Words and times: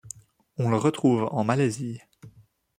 On 0.57 0.71
le 0.71 0.77
retrouve 0.77 1.27
en 1.31 1.43
Malaisie. 1.43 2.01